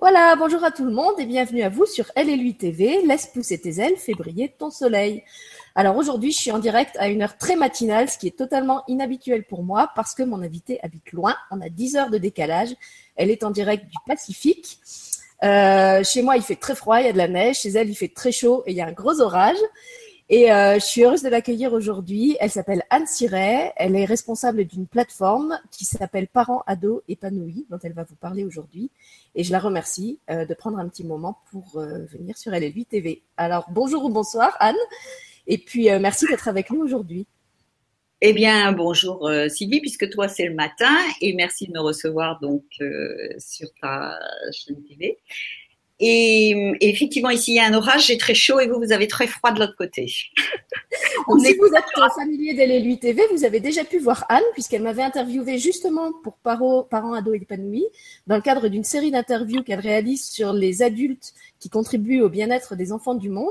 [0.00, 3.02] Voilà, bonjour à tout le monde et bienvenue à vous sur Elle et lui TV.
[3.04, 5.22] Laisse pousser tes ailes, fais briller ton soleil.
[5.74, 8.82] Alors aujourd'hui, je suis en direct à une heure très matinale, ce qui est totalement
[8.88, 11.36] inhabituel pour moi parce que mon invité habite loin.
[11.50, 12.70] On a 10 heures de décalage.
[13.14, 14.78] Elle est en direct du Pacifique.
[15.44, 17.56] Euh, chez moi, il fait très froid, il y a de la neige.
[17.56, 19.58] Chez elle, il fait très chaud et il y a un gros orage.
[20.32, 22.36] Et euh, je suis heureuse de l'accueillir aujourd'hui.
[22.38, 23.72] Elle s'appelle Anne Siret.
[23.74, 28.44] Elle est responsable d'une plateforme qui s'appelle Parents Ados Épanouis, dont elle va vous parler
[28.44, 28.92] aujourd'hui.
[29.34, 32.86] Et je la remercie euh, de prendre un petit moment pour euh, venir sur LL8
[32.86, 33.22] TV.
[33.36, 34.76] Alors bonjour ou bonsoir Anne.
[35.48, 37.26] Et puis merci d'être avec nous aujourd'hui.
[38.20, 42.62] Eh bien, bonjour Sylvie, puisque toi c'est le matin, et merci de me recevoir donc
[43.38, 44.16] sur ta
[44.52, 45.18] chaîne TV.
[46.02, 49.06] Et, effectivement, ici, il y a un orage, j'ai très chaud et vous, vous avez
[49.06, 50.06] très froid de l'autre côté.
[50.06, 50.34] si
[51.28, 56.10] vous êtes familier d'LLU TV, vous avez déjà pu voir Anne, puisqu'elle m'avait interviewé justement
[56.22, 57.86] pour Parents, Ados Épanouis,
[58.26, 62.76] dans le cadre d'une série d'interviews qu'elle réalise sur les adultes qui contribuent au bien-être
[62.76, 63.48] des enfants du monde.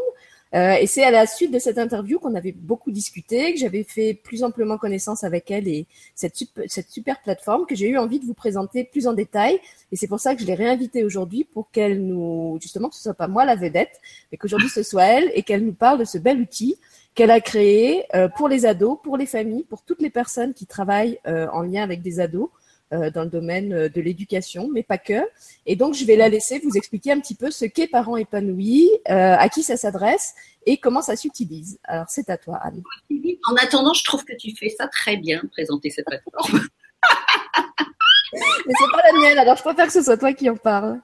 [0.56, 3.84] Euh, et c'est à la suite de cette interview qu'on avait beaucoup discuté, que j'avais
[3.84, 6.36] fait plus amplement connaissance avec elle et cette,
[6.68, 9.60] cette super plateforme que j'ai eu envie de vous présenter plus en détail.
[9.92, 13.04] Et c'est pour ça que je l'ai réinvitée aujourd'hui pour qu'elle nous, justement, que ce
[13.04, 14.00] soit pas moi la vedette,
[14.32, 16.78] mais qu'aujourd'hui ce soit elle et qu'elle nous parle de ce bel outil
[17.16, 20.66] qu'elle a créé euh, pour les ados, pour les familles, pour toutes les personnes qui
[20.66, 22.50] travaillent euh, en lien avec des ados
[22.92, 25.22] euh, dans le domaine euh, de l'éducation, mais pas que.
[25.68, 28.90] Et donc, je vais la laisser vous expliquer un petit peu ce qu'est Parents épanouis,
[29.10, 30.34] euh, à qui ça s'adresse
[30.66, 31.80] et comment ça s'utilise.
[31.84, 32.82] Alors, c'est à toi, Anne.
[33.48, 36.62] En attendant, je trouve que tu fais ça très bien, présenter cette plateforme.
[38.34, 41.00] mais c'est pas la mienne, alors je préfère que ce soit toi qui en parle.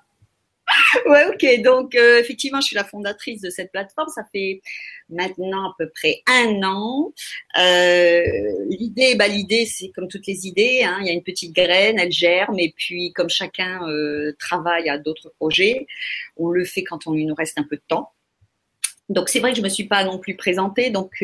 [1.05, 1.61] ouais, ok.
[1.63, 4.09] Donc, euh, effectivement, je suis la fondatrice de cette plateforme.
[4.09, 4.61] Ça fait
[5.09, 7.13] maintenant à peu près un an.
[7.59, 8.23] Euh,
[8.69, 10.83] l'idée, bah, l'idée, c'est comme toutes les idées.
[10.83, 14.89] Hein, il y a une petite graine, elle germe, et puis comme chacun euh, travaille
[14.89, 15.87] à d'autres projets,
[16.37, 18.11] on le fait quand on il nous reste un peu de temps.
[19.07, 20.89] Donc c'est vrai que je me suis pas non plus présentée.
[20.89, 21.23] Donc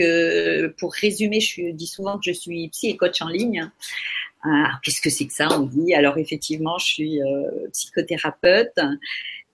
[0.77, 3.67] pour résumer, je dis souvent que je suis psy et coach en ligne.
[4.83, 5.95] Qu'est-ce que c'est que ça On dit?
[5.95, 7.19] Alors effectivement, je suis
[7.73, 8.77] psychothérapeute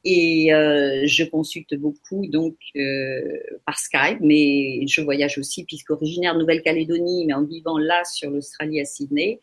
[0.04, 3.22] et euh, je consulte beaucoup donc euh,
[3.66, 8.30] par Skype, mais je voyage aussi puisque originaire de Nouvelle-Calédonie, mais en vivant là sur
[8.30, 9.40] l'Australie à Sydney.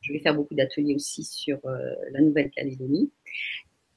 [0.00, 1.78] Je vais faire beaucoup d'ateliers aussi sur euh,
[2.12, 3.10] la Nouvelle-Calédonie.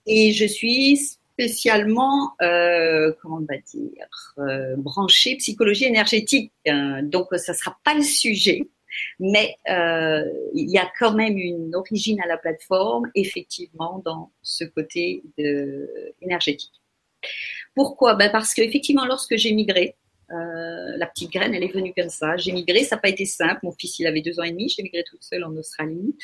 [0.05, 6.53] Et je suis spécialement, comment on va dire, branchée psychologie énergétique.
[7.03, 8.61] donc, ça sera pas le sujet
[9.19, 10.23] mais euh,
[10.53, 15.23] il y a quand même une origine à la plateforme, effectivement, dans ce côté
[16.21, 16.81] énergétique.
[17.73, 18.15] Pourquoi?
[18.15, 19.95] Ben Parce qu'effectivement, lorsque j'ai migré,
[20.31, 22.35] euh, la petite graine, elle est venue comme ça.
[22.37, 23.59] J'ai migré, ça n'a pas été simple.
[23.63, 24.69] Mon fils, il avait deux ans et demi.
[24.69, 26.15] J'ai migré toute seule en Australie.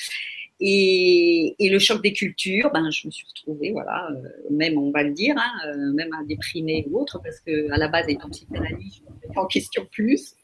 [0.60, 4.92] Et, et, le choc des cultures, ben, je me suis retrouvée, voilà, euh, même on
[4.92, 8.06] va le dire, hein, euh, même à déprimer ou autre, parce que à la base,
[8.08, 10.36] étant psychanalyste, je me en question plus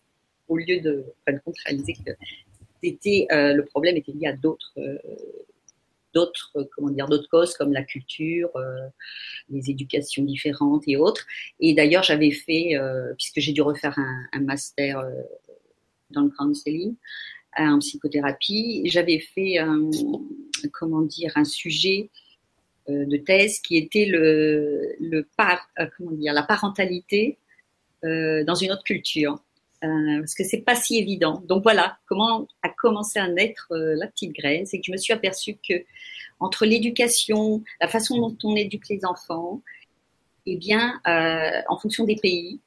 [0.47, 1.05] au lieu de
[1.65, 2.11] réaliser que
[2.83, 4.97] c'était euh, le problème était lié à d'autres euh,
[6.13, 8.87] d'autres comment dire d'autres causes comme la culture, euh,
[9.49, 11.25] les éducations différentes et autres.
[11.59, 12.73] Et d'ailleurs j'avais fait
[13.17, 15.03] puisque j'ai dû refaire un, master
[16.11, 16.95] dans le counseling
[17.57, 19.89] en psychothérapie, j'avais fait un,
[20.71, 22.09] comment dire un sujet
[22.87, 27.37] de thèse qui était le, le par, comment dire la parentalité
[28.03, 29.39] dans une autre culture.
[29.83, 31.43] Euh, parce que c'est pas si évident.
[31.47, 34.97] Donc voilà comment a commencé à naître euh, la petite graine, c'est que je me
[34.97, 35.75] suis aperçue que
[36.39, 39.61] entre l'éducation, la façon dont on éduque les enfants,
[40.47, 42.59] eh bien, euh, en fonction des pays,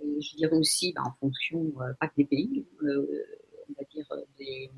[0.00, 4.06] je dirais aussi bah, en fonction pas que des pays, on va dire
[4.38, 4.70] des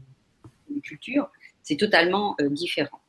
[0.82, 1.30] cultures,
[1.62, 3.00] c'est totalement différent.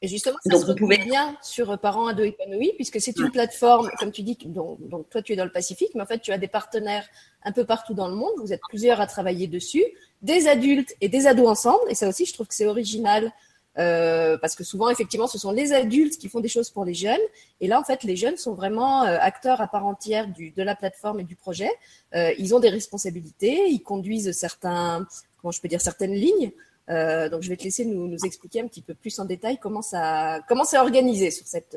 [0.00, 0.98] Et justement, ça donc, se vous pouvez...
[0.98, 5.22] bien sur Parents Ados Épanouis, puisque c'est une plateforme, comme tu dis, donc, donc, toi
[5.22, 7.04] tu es dans le Pacifique, mais en fait tu as des partenaires
[7.42, 9.84] un peu partout dans le monde, vous êtes plusieurs à travailler dessus,
[10.22, 13.32] des adultes et des ados ensemble, et ça aussi je trouve que c'est original,
[13.78, 16.94] euh, parce que souvent effectivement ce sont les adultes qui font des choses pour les
[16.94, 17.18] jeunes,
[17.60, 20.62] et là en fait les jeunes sont vraiment euh, acteurs à part entière du, de
[20.62, 21.70] la plateforme et du projet,
[22.14, 25.08] euh, ils ont des responsabilités, ils conduisent certains,
[25.42, 26.52] comment je peux dire, certaines lignes,
[26.90, 29.58] euh, donc, je vais te laisser nous, nous, expliquer un petit peu plus en détail
[29.58, 31.76] comment ça, comment c'est organisé sur cette,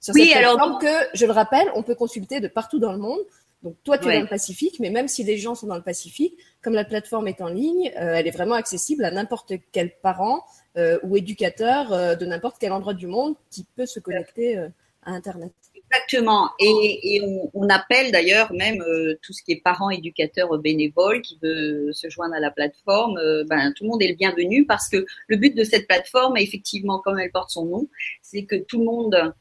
[0.00, 2.98] sur oui, cette plateforme que, je le rappelle, on peut consulter de partout dans le
[2.98, 3.20] monde.
[3.62, 5.82] Donc, toi, tu es dans le Pacifique, mais même si les gens sont dans le
[5.82, 9.94] Pacifique, comme la plateforme est en ligne, euh, elle est vraiment accessible à n'importe quel
[9.98, 10.44] parent
[10.78, 14.56] euh, ou éducateur euh, de n'importe quel endroit du monde qui peut se connecter
[15.02, 15.52] à Internet.
[15.92, 16.50] Exactement.
[16.60, 17.20] Et,
[17.52, 22.08] on, appelle d'ailleurs même euh, tout ce qui est parents éducateurs bénévoles qui veut se
[22.08, 23.18] joindre à la plateforme.
[23.18, 26.36] Euh, ben, tout le monde est le bienvenu parce que le but de cette plateforme,
[26.36, 27.88] effectivement, comme elle porte son nom,
[28.22, 29.34] c'est que tout le monde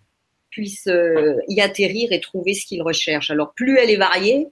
[0.49, 3.29] puisse euh, y atterrir et trouver ce qu'ils recherchent.
[3.29, 4.47] Alors plus elle est variée,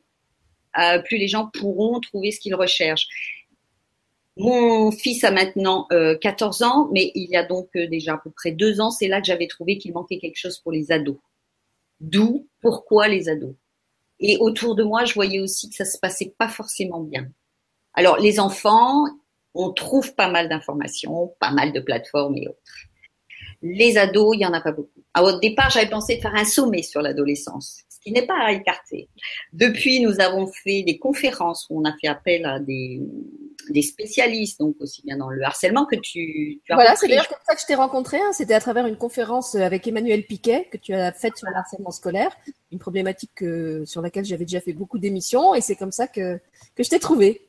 [0.80, 3.08] euh, plus les gens pourront trouver ce qu'ils recherchent.
[4.40, 5.88] Mon fils a maintenant
[6.22, 9.20] 14 ans, mais il y a donc déjà à peu près deux ans, c'est là
[9.20, 11.18] que j'avais trouvé qu'il manquait quelque chose pour les ados.
[12.00, 13.56] D'où pourquoi les ados.
[14.20, 17.28] Et autour de moi, je voyais aussi que ça se passait pas forcément bien.
[17.94, 19.06] Alors les enfants,
[19.54, 22.88] on trouve pas mal d'informations, pas mal de plateformes et autres.
[23.62, 25.04] Les ados, il y en a pas beaucoup.
[25.14, 28.52] Alors, au départ, j'avais pensé faire un sommet sur l'adolescence, ce qui n'est pas à
[28.52, 29.10] écarter.
[29.52, 33.02] Depuis, nous avons fait des conférences où on a fait appel à des,
[33.70, 37.28] des spécialistes, donc aussi bien dans le harcèlement que tu, tu as Voilà, c'est d'ailleurs
[37.28, 38.18] comme ça que je t'ai rencontré.
[38.18, 38.32] Hein.
[38.34, 41.92] C'était à travers une conférence avec Emmanuel Piquet que tu as faite sur le harcèlement
[41.92, 42.32] scolaire,
[42.72, 43.44] une problématique
[43.86, 46.38] sur laquelle j'avais déjà fait beaucoup d'émissions, et c'est comme ça que,
[46.76, 47.48] que je t'ai trouvé.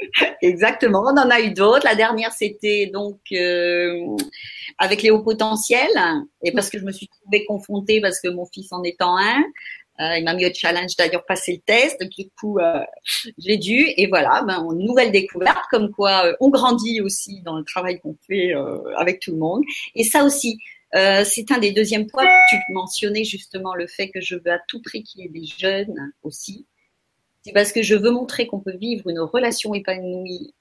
[0.42, 1.84] Exactement, on en a eu d'autres.
[1.84, 4.16] La dernière, c'était donc euh,
[4.78, 5.88] avec les hauts potentiels,
[6.42, 9.38] et parce que je me suis trouvée confrontée, parce que mon fils en étant un,
[9.38, 9.42] euh,
[10.00, 12.80] il m'a mis au challenge d'ailleurs passer le test, du coup, euh,
[13.38, 18.00] j'ai dû, et voilà, ben, nouvelle découverte, comme quoi on grandit aussi dans le travail
[18.00, 18.52] qu'on fait
[18.96, 19.62] avec tout le monde.
[19.94, 20.58] Et ça aussi,
[20.92, 22.26] c'est un des deuxièmes points.
[22.48, 25.46] Tu mentionnais justement le fait que je veux à tout prix qu'il y ait des
[25.46, 26.66] jeunes aussi
[27.42, 30.54] c'est parce que je veux montrer qu'on peut vivre une relation épanouie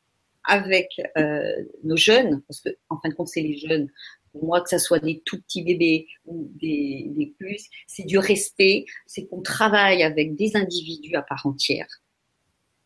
[0.46, 1.54] avec euh,
[1.84, 3.90] nos jeunes, parce que en fin de compte, c'est les jeunes.
[4.34, 8.86] Moi, que ce soit des tout petits bébés ou des, des plus, c'est du respect,
[9.06, 11.88] c'est qu'on travaille avec des individus à part entière.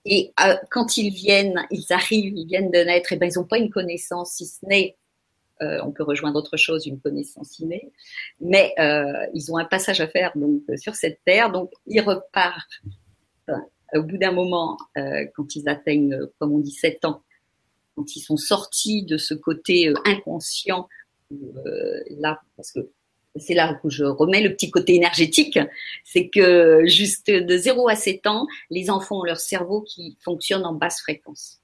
[0.05, 3.47] Et euh, quand ils viennent, ils arrivent, ils viennent de naître, et ben ils n'ont
[3.47, 4.97] pas une connaissance, si ce n'est,
[5.61, 7.91] euh, on peut rejoindre autre chose, une connaissance innée,
[8.41, 12.81] mais euh, ils ont un passage à faire donc sur cette terre, donc ils repartent
[13.95, 17.21] au bout d'un moment, euh, quand ils atteignent, euh, comme on dit, 7 ans,
[17.95, 20.87] quand ils sont sortis de ce côté euh, inconscient,
[22.09, 22.89] là, parce que
[23.35, 25.57] c'est là où je remets le petit côté énergétique,
[26.03, 30.65] c'est que juste de 0 à 7 ans, les enfants ont leur cerveau qui fonctionne
[30.65, 31.59] en basse fréquence.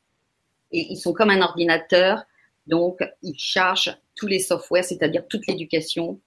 [0.72, 2.24] Et ils sont comme un ordinateur,
[2.68, 6.20] donc ils chargent tous les softwares, c'est-à-dire toute l'éducation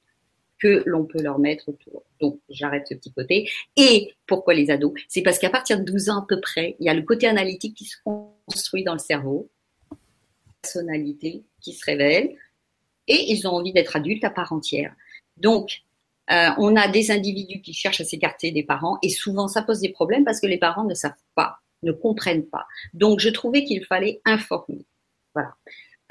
[0.60, 2.04] que l'on peut leur mettre autour.
[2.20, 3.50] Donc, j'arrête ce petit côté.
[3.76, 4.92] Et pourquoi les ados?
[5.08, 7.26] C'est parce qu'à partir de 12 ans à peu près, il y a le côté
[7.26, 9.50] analytique qui se construit dans le cerveau,
[10.62, 12.36] personnalité qui se révèle,
[13.08, 14.94] et ils ont envie d'être adultes à part entière.
[15.36, 15.82] Donc,
[16.30, 19.80] euh, on a des individus qui cherchent à s'écarter des parents, et souvent ça pose
[19.80, 22.66] des problèmes parce que les parents ne savent pas, ne comprennent pas.
[22.94, 24.86] Donc, je trouvais qu'il fallait informer.
[25.34, 25.54] Voilà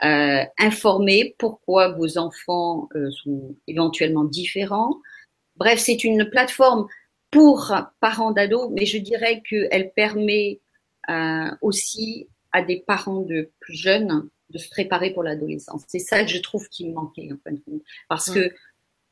[0.03, 4.99] euh, informer pourquoi vos enfants euh, sont éventuellement différents.
[5.57, 6.87] Bref, c'est une plateforme
[7.29, 10.59] pour parents d'ados, mais je dirais qu'elle permet
[11.09, 15.83] euh, aussi à des parents de plus jeunes de se préparer pour l'adolescence.
[15.87, 18.51] C'est ça que je trouve qui me manquait en fin de compte, parce que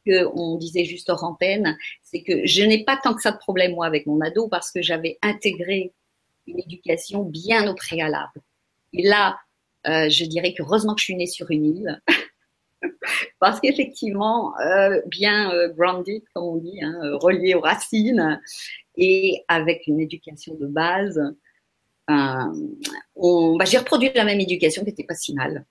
[0.05, 3.37] que on disait juste hors antenne, c'est que je n'ai pas tant que ça de
[3.37, 5.91] problème moi avec mon ado parce que j'avais intégré
[6.47, 8.41] une éducation bien au préalable.
[8.93, 9.37] Et là,
[9.87, 12.01] euh, je dirais que heureusement que je suis née sur une île.
[13.39, 18.41] Parce qu'effectivement, euh, bien euh, grounded, comme on dit, hein, relié aux racines,
[18.95, 21.21] et avec une éducation de base,
[22.09, 25.65] bah, j'ai reproduit la même éducation qui n'était pas si mal.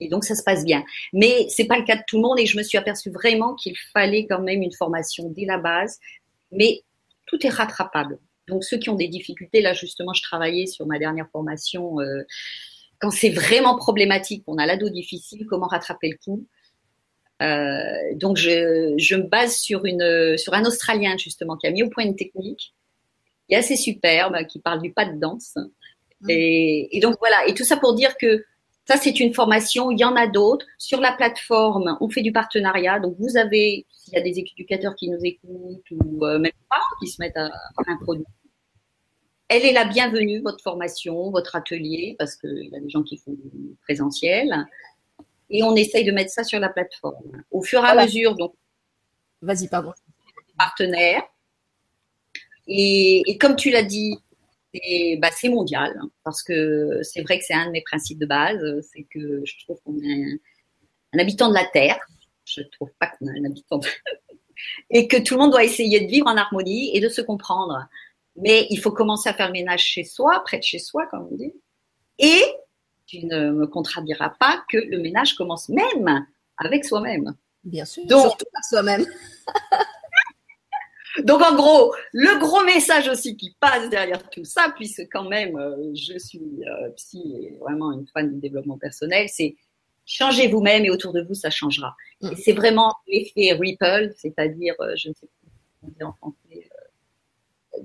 [0.00, 0.84] Et donc ça se passe bien.
[1.12, 3.54] Mais c'est pas le cas de tout le monde et je me suis aperçue vraiment
[3.54, 5.98] qu'il fallait quand même une formation dès la base.
[6.52, 6.82] Mais
[7.26, 8.18] tout est rattrapable.
[8.48, 11.98] Donc ceux qui ont des difficultés, là justement, je travaillais sur ma dernière formation
[13.04, 16.46] quand c'est vraiment problématique, on a l'ado difficile, comment rattraper le coup?
[17.42, 19.82] Euh, donc je, me base sur
[20.38, 22.74] sur un Australien justement qui a mis au point une technique
[23.48, 25.56] qui est assez superbe, qui parle du pas de danse.
[26.28, 27.46] Et, et, donc voilà.
[27.46, 28.44] Et tout ça pour dire que
[28.86, 29.90] ça c'est une formation.
[29.90, 31.96] Il y en a d'autres sur la plateforme.
[32.00, 33.00] On fait du partenariat.
[33.00, 36.80] Donc vous avez s'il y a des éducateurs qui nous écoutent ou euh, même pas
[37.00, 38.24] qui se mettent à, à un produit
[39.48, 43.18] elle est la bienvenue, votre formation, votre atelier, parce qu'il y a des gens qui
[43.18, 44.66] font du présentiel.
[45.50, 47.42] Et on essaye de mettre ça sur la plateforme.
[47.50, 48.54] Au fur et à mesure, donc.
[49.42, 49.92] Vas-y, pardon.
[50.58, 51.22] Partenaire.
[52.66, 54.16] Et, comme tu l'as dit,
[55.18, 58.26] bah, c'est mondial, hein, parce que c'est vrai que c'est un de mes principes de
[58.26, 58.60] base,
[58.92, 60.38] c'est que je trouve qu'on est
[61.12, 61.98] un, habitant de la Terre.
[62.44, 63.86] Je ne trouve pas qu'on est un habitant de...
[64.90, 67.86] et que tout le monde doit essayer de vivre en harmonie et de se comprendre.
[68.36, 71.28] Mais il faut commencer à faire le ménage chez soi, près de chez soi, comme
[71.30, 71.52] on dit.
[72.18, 72.42] Et
[73.06, 77.34] tu ne me contradiras pas que le ménage commence même avec soi-même.
[77.62, 79.06] Bien sûr, Donc, surtout par soi-même.
[81.22, 85.56] Donc en gros, le gros message aussi qui passe derrière tout ça, puisque quand même
[85.56, 89.54] euh, je suis euh, psy et vraiment une fan du développement personnel, c'est
[90.04, 91.94] changez vous-même et autour de vous, ça changera.
[92.20, 92.32] Mm.
[92.32, 95.48] Et c'est vraiment l'effet ripple, c'est-à-dire, euh, je ne sais pas
[95.80, 96.68] comment dire en français,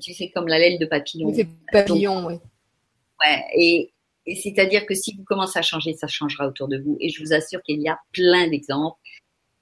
[0.02, 1.30] tu sais, comme la laine de papillon.
[1.30, 2.36] L'effet papillon, oui.
[3.24, 3.92] Ouais, et,
[4.26, 6.98] et c'est-à-dire que si vous commencez à changer, ça changera autour de vous.
[7.00, 8.98] Et je vous assure qu'il y a plein d'exemples.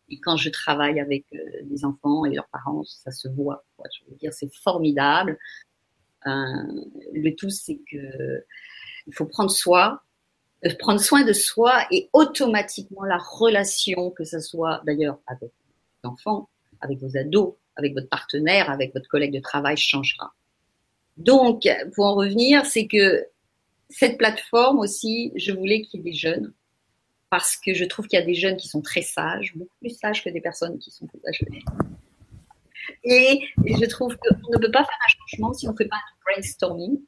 [0.09, 3.65] Et quand je travaille avec euh, des enfants et leurs parents, ça se voit.
[3.79, 5.37] Je veux dire, c'est formidable.
[6.25, 6.31] Euh,
[7.13, 8.43] le tout, c'est que
[9.07, 9.99] il faut prendre soin,
[10.65, 15.51] euh, prendre soin de soi et automatiquement la relation, que ce soit d'ailleurs avec
[16.03, 16.49] vos enfants,
[16.81, 20.33] avec vos ados, avec votre partenaire, avec votre collègue de travail, changera.
[21.17, 23.25] Donc, pour en revenir, c'est que
[23.89, 26.53] cette plateforme aussi, je voulais qu'il y ait des jeunes,
[27.29, 29.97] parce que je trouve qu'il y a des jeunes qui sont très sages, beaucoup plus
[29.97, 31.45] sages que des personnes qui sont plus âgées.
[33.03, 35.97] Et je trouve qu'on ne peut pas faire un changement si on ne fait pas
[35.97, 37.01] un brainstorming.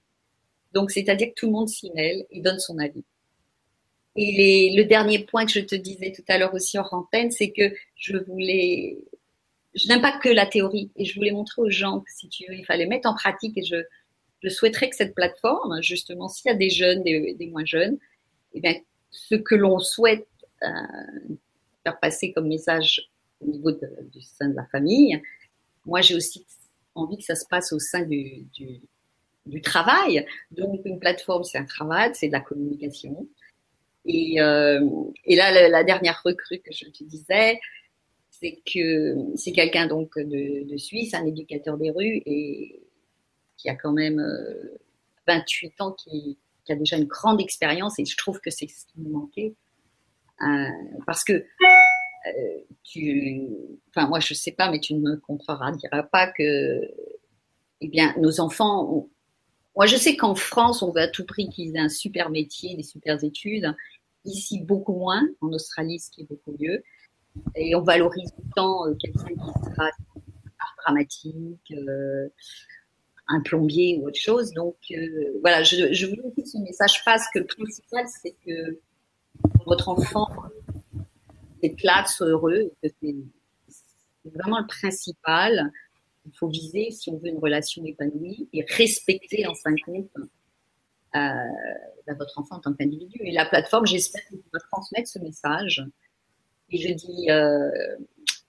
[0.74, 3.04] Donc, c'est-à-dire que tout le monde s'y mêle et donne son avis.
[4.16, 7.52] Et le dernier point que je te disais tout à l'heure aussi en antenne, c'est
[7.52, 8.98] que je voulais,
[9.74, 12.46] je n'aime pas que la théorie et je voulais montrer aux gens que si tu
[12.48, 16.54] veux, il fallait mettre en pratique et je, souhaiterais que cette plateforme, justement, s'il y
[16.54, 17.98] a des jeunes, des, des moins jeunes,
[18.54, 18.76] eh bien,
[19.12, 20.28] ce que l'on souhaite
[20.63, 20.68] euh,
[21.84, 23.10] faire passer comme message
[23.42, 25.22] au niveau du sein de la famille,
[25.86, 26.46] moi, j'ai aussi
[26.96, 28.46] envie que ça se passe au sein du,
[29.46, 30.25] du, travail.
[30.51, 33.28] Donc, une plateforme, c'est un travail, c'est de la communication.
[34.06, 34.88] Et, euh,
[35.25, 37.60] et là, la, dernière recrue que je te disais,
[38.30, 42.82] c'est que c'est quelqu'un donc de, de, Suisse, un éducateur des rues et
[43.58, 44.24] qui a quand même
[45.28, 46.38] 28 euh, ans, qui,
[46.70, 49.56] qui, a déjà une grande expérience et je trouve que c'est ce qui me manquait.
[50.42, 50.70] Euh,
[51.06, 53.50] parce que euh, tu,
[53.90, 56.82] enfin moi je sais pas, mais tu ne me comprendras, diras pas que,
[57.82, 59.10] eh bien, nos enfants,
[59.76, 62.76] moi je sais qu'en France on veut à tout prix qu'ils aient un super métier,
[62.76, 63.76] des super études.
[64.26, 66.84] Ici beaucoup moins, en Australie ce qui est beaucoup mieux,
[67.56, 69.90] et on valorise autant euh, quelqu'un qui sera
[70.84, 72.30] dramatique, euh,
[73.30, 74.52] un plombier ou autre chose.
[74.54, 74.76] Donc
[75.42, 78.80] voilà, je, je voulais que ce message passe que le principal c'est que
[79.66, 80.28] votre enfant
[81.62, 82.72] éclate, soit heureux.
[82.84, 83.16] C'est
[84.26, 85.72] vraiment le principal.
[86.26, 90.12] Il faut viser si on veut une relation épanouie et respecter en fin de compte
[91.16, 91.20] euh,
[92.08, 93.20] bah, votre enfant en tant qu'individu.
[93.22, 95.84] Et la plateforme, j'espère qu'elle va transmettre ce message.
[96.70, 97.70] Et je dis euh,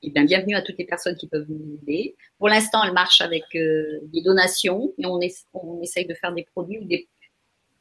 [0.03, 2.17] eh bien, bienvenue à toutes les personnes qui peuvent nous aider.
[2.39, 5.21] Pour l'instant, elle marche avec euh, des donations et on,
[5.53, 7.09] on, essaye de faire des produits ou des,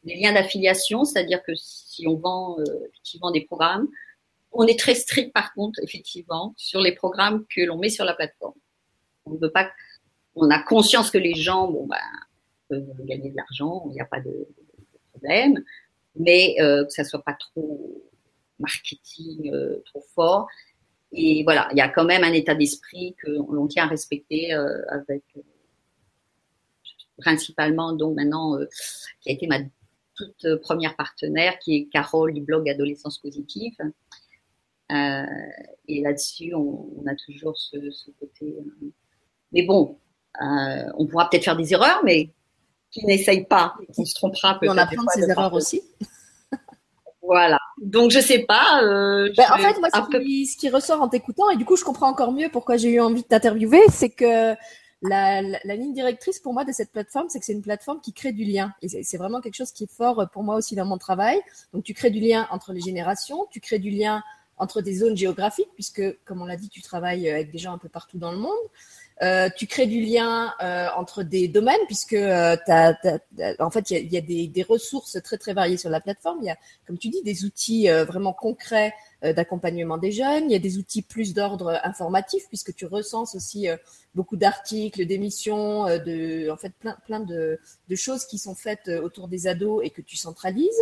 [0.03, 3.87] des liens d'affiliation, c'est-à-dire que si on vend euh, effectivement des programmes,
[4.51, 8.13] on est très strict par contre, effectivement, sur les programmes que l'on met sur la
[8.13, 8.59] plateforme.
[9.25, 9.71] On ne veut pas,
[10.35, 11.97] on a conscience que les gens, bon ben,
[12.67, 14.47] peuvent gagner de l'argent, il n'y a pas de,
[15.11, 15.63] problème,
[16.15, 18.03] mais euh, que ça soit pas trop
[18.59, 20.47] marketing, euh, trop fort.
[21.11, 24.53] Et voilà, il y a quand même un état d'esprit que l'on tient à respecter
[24.53, 25.23] euh, avec
[27.17, 28.57] principalement donc maintenant
[29.19, 29.57] qui a été ma
[30.15, 33.75] toute première partenaire qui est Carole du blog Adolescence Positive
[34.91, 35.25] euh,
[35.87, 37.77] et là-dessus, on, a toujours ce,
[38.19, 38.57] côté.
[38.59, 38.91] Euh,
[39.51, 39.99] mais bon,
[40.41, 42.31] euh, on pourra peut-être faire des erreurs, mais
[42.91, 44.73] qui n'essaye pas, qui se trompera peut-être.
[44.73, 45.81] On apprend de ses erreurs aussi.
[47.21, 47.59] Voilà.
[47.81, 48.81] Donc je sais pas.
[48.81, 51.83] Ben, en fait, moi, ce qui, ce qui, ressort en t'écoutant, et du coup, je
[51.83, 54.55] comprends encore mieux pourquoi j'ai eu envie de t'interviewer, c'est que
[55.01, 58.11] la, la, ligne directrice pour moi de cette plateforme, c'est que c'est une plateforme qui
[58.11, 58.73] crée du lien.
[58.81, 61.39] Et c'est vraiment quelque chose qui est fort pour moi aussi dans mon travail.
[61.73, 64.21] Donc tu crées du lien entre les générations, tu crées du lien
[64.57, 67.77] entre des zones géographiques, puisque, comme on l'a dit, tu travailles avec des gens un
[67.77, 68.51] peu partout dans le monde.
[69.21, 72.55] Euh, tu crées du lien euh, entre des domaines, puisque euh,
[73.59, 76.39] en fait, il y a, des, des, ressources très très variées sur la plateforme.
[76.41, 76.57] Il y a,
[76.87, 78.93] comme tu dis, des outils euh, vraiment concrets
[79.25, 80.45] euh, d'accompagnement des jeunes.
[80.45, 83.67] Il y a des outils plus d'ordre informatif, puisque tu recenses aussi
[84.15, 87.59] beaucoup d'articles, d'émissions, de, en fait, plein plein de,
[87.89, 90.81] de, choses qui sont faites autour des ados et que tu centralises.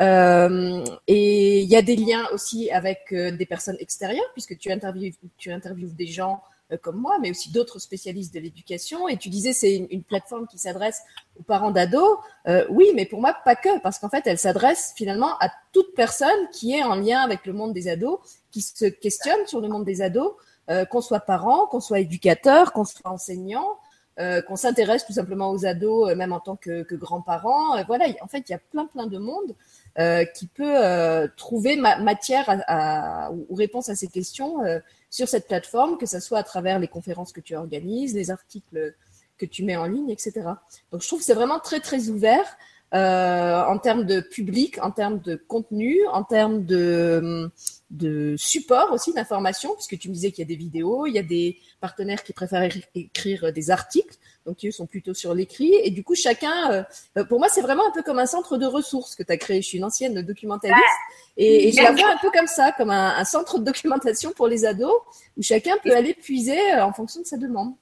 [0.00, 4.70] Euh, et il y a des liens aussi avec euh, des personnes extérieures, puisque tu
[4.70, 6.38] interviews, tu interviews des gens euh,
[6.82, 9.08] comme moi, mais aussi d'autres spécialistes de l'éducation.
[9.08, 11.02] Et tu disais c'est une, une, plateforme qui s'adresse
[11.38, 12.18] aux parents d'ados.
[12.48, 15.94] Euh, oui, mais pour moi pas que, parce qu'en fait elle s'adresse finalement à toute
[15.94, 18.18] personne qui est en lien avec le monde des ados,
[18.50, 20.32] qui se questionne sur le monde des ados,
[20.68, 23.78] euh, qu'on soit parent, qu'on soit éducateur, qu'on soit enseignant.
[24.18, 27.84] Euh, qu'on s'intéresse tout simplement aux ados, même en tant que, que grands-parents.
[27.84, 29.54] voilà, en fait, il y a plein plein de monde
[29.98, 34.78] euh, qui peut euh, trouver matière à, ou réponse à ces questions euh,
[35.10, 38.94] sur cette plateforme, que ce soit à travers les conférences que tu organises, les articles
[39.36, 40.32] que tu mets en ligne, etc.
[40.92, 42.56] Donc je trouve que c'est vraiment très très ouvert.
[42.94, 47.50] euh, en termes de public, en termes de contenu, en termes de,
[47.90, 51.18] de support aussi d'information, puisque tu me disais qu'il y a des vidéos, il y
[51.18, 55.72] a des partenaires qui préfèrent écrire des articles, donc eux sont plutôt sur l'écrit.
[55.82, 56.84] Et du coup, chacun,
[57.16, 59.36] euh, pour moi, c'est vraiment un peu comme un centre de ressources que tu as
[59.36, 59.62] créé.
[59.62, 60.80] Je suis une ancienne documentaliste
[61.36, 64.48] et, je la vois un peu comme ça, comme un, un centre de documentation pour
[64.48, 65.00] les ados,
[65.36, 67.74] où chacun peut aller puiser euh, en fonction de sa demande.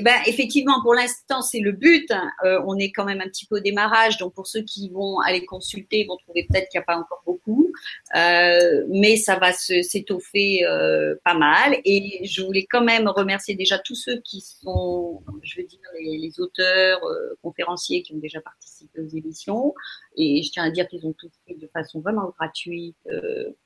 [0.00, 2.08] Eh ben, effectivement, pour l'instant, c'est le but.
[2.44, 5.18] Euh, on est quand même un petit peu au démarrage, donc pour ceux qui vont
[5.18, 7.72] aller consulter, vont trouver peut-être qu'il n'y a pas encore beaucoup,
[8.14, 11.80] euh, mais ça va s'étoffer euh, pas mal.
[11.84, 16.38] Et je voulais quand même remercier déjà tous ceux qui sont, je veux dire, les,
[16.38, 17.00] auteurs,
[17.42, 19.74] conférenciers qui ont déjà participé aux émissions.
[20.16, 22.96] Et je tiens à dire qu'ils ont tout fait de façon vraiment gratuite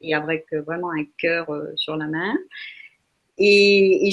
[0.00, 2.34] et avec vraiment un cœur sur la main.
[3.36, 4.12] Et, et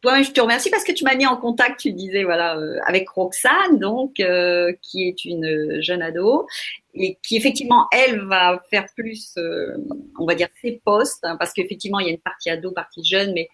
[0.00, 2.78] toi, je te remercie parce que tu m'as mis en contact, tu disais, voilà, euh,
[2.86, 6.46] avec Roxane, donc, euh, qui est une jeune ado
[6.94, 9.76] et qui effectivement, elle va faire plus, euh,
[10.18, 13.04] on va dire, ses postes, hein, parce qu'effectivement, il y a une partie ado, partie
[13.04, 13.48] jeune, mais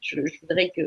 [0.00, 0.82] je, voudrais que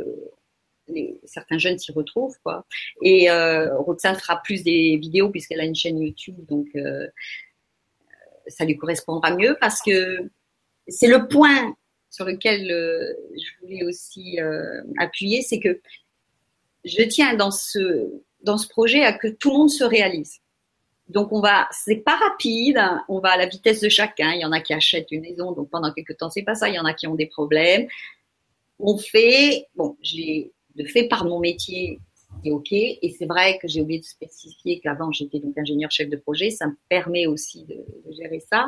[0.87, 2.65] les, certains jeunes s'y retrouvent, quoi.
[3.01, 6.67] Et Roxane fera plus des vidéos puisqu'elle a une chaîne YouTube, donc
[8.47, 10.29] ça lui correspondra mieux parce que
[10.87, 11.75] c'est le point
[12.09, 15.79] sur lequel euh, je voulais aussi euh, appuyer, c'est que
[16.85, 18.11] je tiens dans ce,
[18.43, 20.39] dans ce projet à que tout le monde se réalise.
[21.07, 24.31] Donc on va, c'est pas rapide, on va à la vitesse de chacun.
[24.33, 26.69] Il y en a qui achètent une maison, donc pendant quelques temps c'est pas ça.
[26.69, 27.87] Il y en a qui ont des problèmes.
[28.79, 31.99] On fait, bon, j'ai le fait par mon métier,
[32.43, 32.71] c'est ok.
[32.71, 36.51] Et c'est vrai que j'ai oublié de spécifier qu'avant j'étais donc ingénieur chef de projet,
[36.51, 37.75] ça me permet aussi de,
[38.05, 38.67] de gérer ça.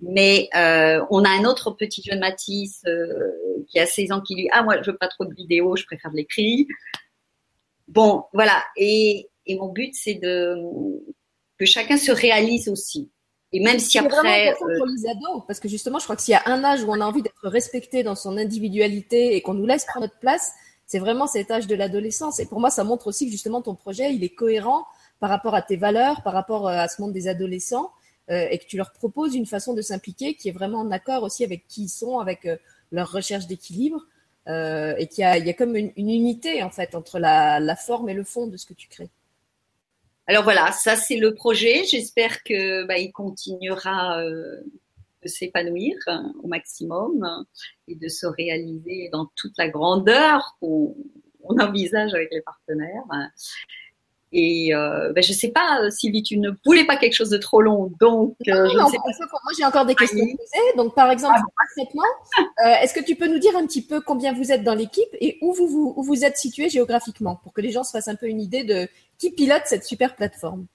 [0.00, 4.36] Mais euh, on a un autre petit jeune Matisse euh, qui a 16 ans qui
[4.36, 6.68] lui ah moi je veux pas trop de vidéos, je préfère de l'écrit.
[7.88, 10.54] Bon voilà et, et mon but c'est de
[11.58, 13.10] que chacun se réalise aussi.
[13.52, 14.08] Et même si après.
[14.16, 16.62] Vraiment euh, pour les ados, parce que justement, je crois que s'il y a un
[16.64, 20.06] âge où on a envie d'être respecté dans son individualité et qu'on nous laisse prendre
[20.06, 20.52] notre place,
[20.86, 22.40] c'est vraiment cet âge de l'adolescence.
[22.40, 24.86] Et pour moi, ça montre aussi que justement ton projet, il est cohérent
[25.18, 27.90] par rapport à tes valeurs, par rapport à ce monde des adolescents.
[28.30, 31.22] Euh, et que tu leur proposes une façon de s'impliquer qui est vraiment en accord
[31.22, 32.56] aussi avec qui ils sont, avec euh,
[32.92, 34.04] leur recherche d'équilibre,
[34.48, 38.14] euh, et qu'il y a, comme une, unité en fait entre la, la, forme et
[38.14, 39.08] le fond de ce que tu crées.
[40.26, 41.84] Alors voilà, ça c'est le projet.
[41.84, 45.96] J'espère que bah, il continuera de s'épanouir
[46.42, 47.46] au maximum
[47.88, 50.94] et de se réaliser dans toute la grandeur qu'on
[51.58, 53.04] envisage avec les partenaires.
[54.30, 57.38] Et euh, ben, je sais pas, euh, Sylvie, tu ne voulais pas quelque chose de
[57.38, 59.04] trop long, donc euh, je non, sais pas.
[59.04, 60.76] Moi, j'ai encore des questions à poser.
[60.76, 64.34] Donc, par exemple, ah, euh, est-ce que tu peux nous dire un petit peu combien
[64.34, 67.62] vous êtes dans l'équipe et où vous, vous, où vous êtes situé géographiquement, pour que
[67.62, 68.86] les gens se fassent un peu une idée de
[69.16, 70.66] qui pilote cette super plateforme?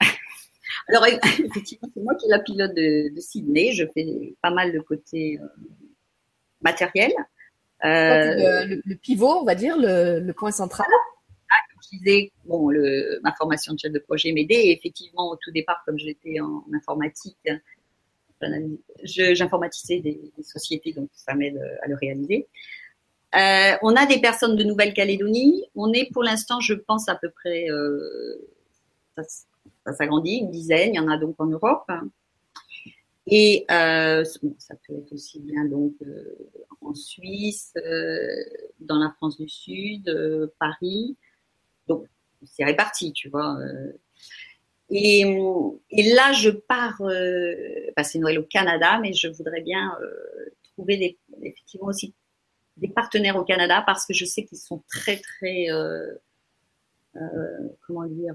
[0.88, 3.72] Alors, effectivement, c'est moi qui la pilote de, de, Sydney.
[3.72, 5.46] Je fais pas mal côté euh,
[6.60, 7.12] matériel.
[7.82, 10.86] Le, le, le, pivot, on va dire, le, le point central
[12.44, 14.70] bon, le, ma formation de chef de projet m'aidait.
[14.70, 17.48] effectivement, au tout départ, comme j'étais en, informatique,
[19.04, 22.48] j'informatisais des, sociétés, donc ça m'aide à le réaliser.
[23.34, 25.64] Euh, on a des personnes de Nouvelle-Calédonie.
[25.74, 28.36] On est pour l'instant, je pense, à peu près, euh,
[29.16, 30.90] ça, s'agrandit, une dizaine.
[30.92, 31.90] Il y en a donc en Europe.
[33.26, 36.36] Et euh, ça peut être aussi bien donc euh,
[36.80, 38.26] en Suisse, euh,
[38.80, 41.16] dans la France du Sud, euh, Paris.
[41.98, 42.08] Donc,
[42.44, 43.56] c'est réparti, tu vois.
[43.60, 43.92] Euh.
[44.94, 45.22] Et,
[45.90, 47.54] et, là, je pars euh,
[47.96, 52.14] passer Noël au Canada, mais je voudrais bien euh, trouver des, effectivement aussi
[52.76, 56.14] des partenaires au Canada parce que je sais qu'ils sont très, très, euh,
[57.86, 58.34] comment dire,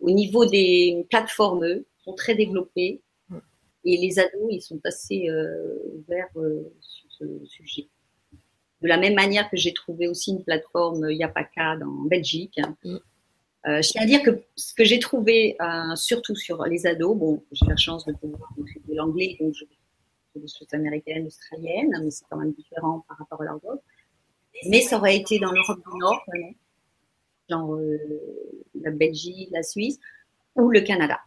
[0.00, 3.00] au niveau des plateformes, eux, sont très développés.
[3.84, 5.30] Et les ados, ils sont assez
[5.94, 6.28] ouverts
[6.80, 7.88] sur ce sujet.
[8.82, 12.60] De la même manière que j'ai trouvé aussi une plateforme Yapaka dans Belgique.
[12.84, 12.96] Mm.
[13.66, 17.16] Euh, je tiens à dire que ce que j'ai trouvé, euh, surtout sur les ados,
[17.16, 19.64] bon, j'ai la chance de pouvoir maîtriser l'anglais, donc je
[20.38, 23.76] des choses américaines, australiennes, mais c'est quand même différent par rapport à leur voix.
[24.68, 26.54] Mais ça aurait été dans l'Europe du Nord, vraiment,
[27.48, 27.98] genre euh,
[28.74, 29.98] la Belgique, la Suisse
[30.56, 31.20] ou le Canada.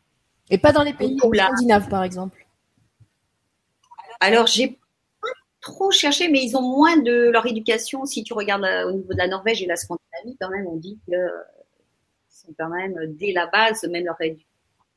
[0.50, 2.46] Et pas dans les pays scandinaves, par exemple.
[4.20, 4.78] Alors, j'ai
[5.62, 8.06] trop cherché, mais ils ont moins de leur éducation.
[8.06, 10.78] Si tu regardes euh, au niveau de la Norvège et la Scandinavie, quand même, on
[10.78, 11.30] dit que euh,
[12.30, 14.18] sont quand même dès la base, même leur,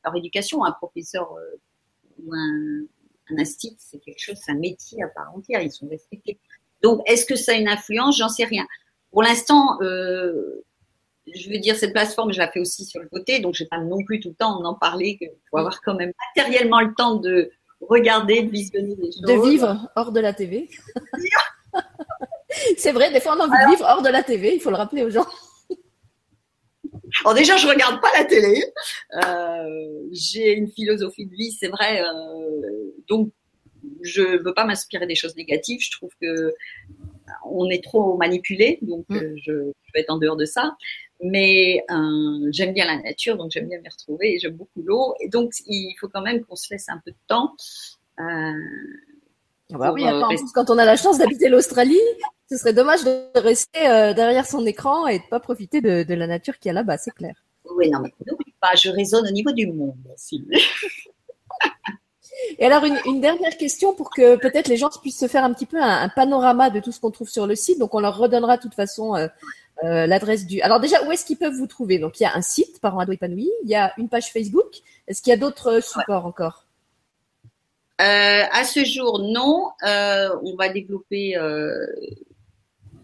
[0.03, 1.59] leur éducation, un professeur euh,
[2.23, 2.85] ou un,
[3.29, 5.61] un institut, c'est quelque chose, c'est un métier à part entière.
[5.61, 6.39] Ils sont respectés.
[6.81, 8.17] Donc, est-ce que ça a une influence?
[8.17, 8.65] J'en sais rien.
[9.11, 10.63] Pour l'instant, euh,
[11.33, 13.69] je veux dire, cette plateforme, je la fais aussi sur le côté, donc je n'ai
[13.69, 15.17] pas non plus tout le temps en parler.
[15.21, 17.49] Il faut avoir quand même matériellement le temps de
[17.87, 19.21] regarder, de visionner des choses.
[19.21, 20.69] De vivre hors de la TV.
[22.77, 24.69] C'est vrai, des fois on a envie de vivre hors de la TV, il faut
[24.69, 25.27] le rappeler aux gens.
[27.23, 28.63] Alors déjà, je regarde pas la télé.
[29.13, 32.01] Euh, j'ai une philosophie de vie, c'est vrai.
[32.01, 33.31] Euh, donc,
[34.01, 35.79] je veux pas m'inspirer des choses négatives.
[35.81, 36.53] Je trouve que
[37.45, 39.15] on est trop manipulé, donc mm.
[39.15, 40.75] euh, je, je, vais être en dehors de ça.
[41.27, 45.15] Mais euh, j'aime bien la nature, donc j'aime bien m'y retrouver et j'aime beaucoup l'eau.
[45.19, 47.55] Et donc, il faut quand même qu'on se laisse un peu de temps.
[48.19, 48.53] Euh,
[49.73, 51.99] ah bah oui, attends, quand on a la chance d'habiter l'Australie,
[52.49, 53.79] ce serait dommage de rester
[54.15, 57.11] derrière son écran et de pas profiter de, de la nature qui est là-bas, c'est
[57.11, 57.33] clair.
[57.75, 60.45] Oui, non, mais n'oublie pas, je raisonne au niveau du monde aussi.
[62.59, 65.65] Et alors, une, dernière question pour que peut-être les gens puissent se faire un petit
[65.65, 67.79] peu un, panorama de tout ce qu'on trouve sur le site.
[67.79, 69.27] Donc, on leur redonnera de toute façon euh,
[69.83, 70.61] euh, l'adresse du.
[70.61, 71.99] Alors déjà, où est-ce qu'ils peuvent vous trouver?
[71.99, 73.49] Donc, il y a un site, Parents Ado Épanoui.
[73.63, 74.81] Il y a une page Facebook.
[75.07, 76.65] Est-ce qu'il y a d'autres supports encore?
[78.01, 79.71] Euh, À ce jour, non.
[79.81, 81.37] on va développer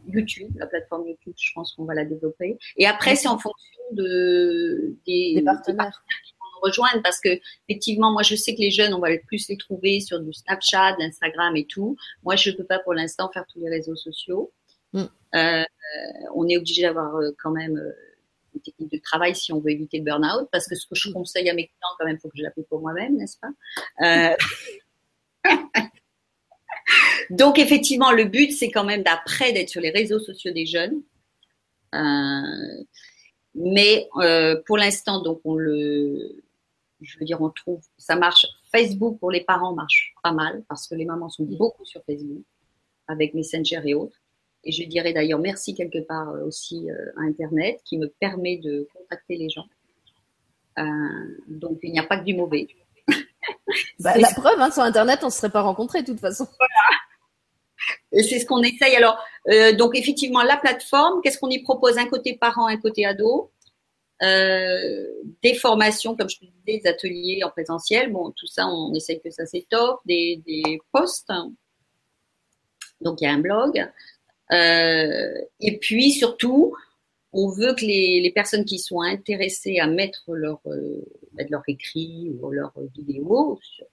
[0.08, 1.34] YouTube, la plateforme YouTube.
[1.38, 2.58] Je pense qu'on va la développer.
[2.78, 6.04] Et après, c'est en fonction de des, partenaires
[6.62, 7.30] rejoindre parce que
[7.68, 10.96] effectivement, moi, je sais que les jeunes, on va plus les trouver sur du Snapchat,
[11.00, 11.98] Instagram et tout.
[12.24, 14.52] Moi, je peux pas pour l'instant faire tous les réseaux sociaux.
[14.94, 15.04] Mm.
[15.36, 15.64] Euh,
[16.36, 17.92] on est obligé d'avoir euh, quand même euh,
[18.54, 21.10] une technique de travail si on veut éviter le burn-out, parce que ce que je
[21.10, 21.14] mm.
[21.14, 23.52] conseille à mes clients, quand même, faut que je l'applique pour moi-même, n'est-ce pas?
[24.06, 24.36] Euh...
[27.30, 31.02] Donc, effectivement, le but, c'est quand même d'après d'être sur les réseaux sociaux des jeunes.
[31.96, 32.84] Euh,
[33.56, 36.44] mais euh, pour l'instant, donc on le,
[37.02, 38.46] je veux dire, on trouve, ça marche.
[38.72, 42.44] Facebook pour les parents marche pas mal parce que les mamans sont beaucoup sur Facebook
[43.08, 44.18] avec Messenger et autres.
[44.64, 48.58] Et je dirais d'ailleurs merci quelque part euh, aussi euh, à Internet qui me permet
[48.58, 49.66] de contacter les gens.
[50.78, 50.84] Euh,
[51.48, 52.68] donc il n'y a pas que du mauvais.
[54.00, 56.46] Bah, la preuve, hein, sur Internet, on ne se serait pas rencontrés de toute façon.
[56.58, 58.24] Voilà.
[58.24, 58.96] C'est ce qu'on essaye.
[58.96, 59.18] Alors,
[59.50, 61.98] euh, donc effectivement, la plateforme, qu'est-ce qu'on y propose?
[61.98, 63.52] Un côté parent, un côté ado.
[64.24, 65.08] Euh,
[65.42, 68.12] des formations, comme je te disais, des ateliers en présentiel.
[68.12, 71.32] Bon, tout ça, on essaye que ça s'étoffe, des, des posts.
[73.02, 73.90] Donc, il y a un blog.
[74.52, 76.76] Euh, et puis, surtout,
[77.34, 81.04] on veut que les, les, personnes qui sont intéressées à mettre leur, euh,
[81.50, 83.88] leur écrit ou leur vidéo sur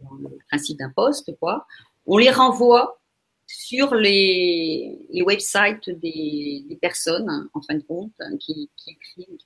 [0.00, 1.66] le principe d'un post, quoi,
[2.06, 2.97] on les renvoie
[3.48, 9.38] sur les, les websites des, des, personnes, en fin de compte, hein, qui, qui, écrivent.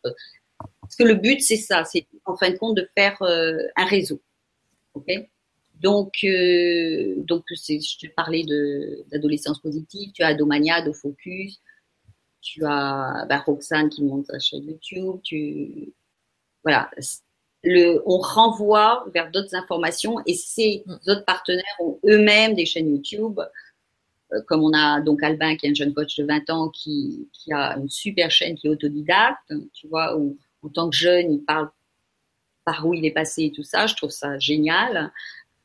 [0.80, 3.86] Parce que le but, c'est ça, c'est en fin de compte de faire euh, un
[3.86, 4.20] réseau.
[4.94, 5.06] ok?
[5.80, 8.44] Donc, euh, donc je te parlais
[9.10, 11.60] d'adolescence positive, tu as Adomania, Focus,
[12.40, 15.92] tu as bah, Roxane qui monte sa chaîne YouTube, tu,
[16.62, 16.90] voilà.
[17.64, 20.94] Le, on renvoie vers d'autres informations et ces mm.
[21.08, 23.40] autres partenaires ont eux-mêmes des chaînes YouTube
[24.47, 27.53] comme on a donc Albin qui est un jeune coach de 20 ans qui, qui
[27.53, 31.45] a une super chaîne qui est autodidacte, tu vois, où en tant que jeune, il
[31.45, 31.71] parle
[32.64, 35.12] par où il est passé et tout ça, je trouve ça génial.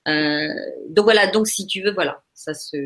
[0.08, 0.48] Euh,
[0.90, 2.78] donc voilà, donc si tu veux, voilà, ça se...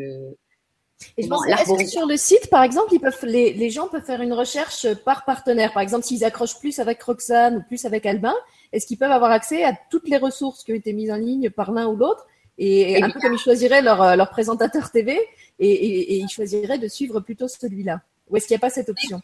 [1.17, 4.21] Et est-ce que sur le site, par exemple, ils peuvent, les, les, gens peuvent faire
[4.21, 5.73] une recherche par partenaire?
[5.73, 8.35] Par exemple, s'ils accrochent plus avec Roxane ou plus avec Albin,
[8.71, 11.49] est-ce qu'ils peuvent avoir accès à toutes les ressources qui ont été mises en ligne
[11.49, 12.27] par l'un ou l'autre?
[12.59, 15.19] Et, un peu comme ils choisiraient leur, leur présentateur TV
[15.65, 19.21] et, ils choisiraient de suivre plutôt celui-là Ou est-ce qu'il n'y a pas cette option?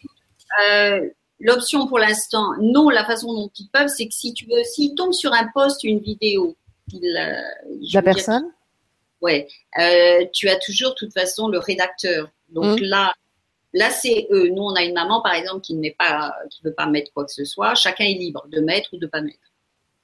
[0.70, 1.08] Euh,
[1.40, 2.88] L'option pour l'instant, non.
[2.88, 5.84] La façon dont ils peuvent, c'est que si tu veux, s'ils tombent sur un post,
[5.84, 6.56] une vidéo,
[6.94, 7.32] euh,
[7.92, 8.50] la personne?
[9.20, 9.46] ouais,
[9.78, 12.30] euh, tu as toujours, de toute façon, le rédacteur.
[12.48, 12.84] Donc mmh.
[12.84, 13.14] là,
[13.72, 14.48] là c'est eux.
[14.48, 17.24] Nous, on a une maman, par exemple, qui ne pas, qui veut pas mettre quoi
[17.24, 17.74] que ce soit.
[17.76, 19.47] Chacun est libre de mettre ou de pas mettre.